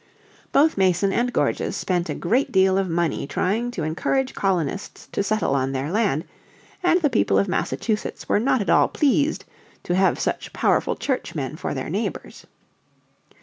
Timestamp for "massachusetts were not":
7.47-8.61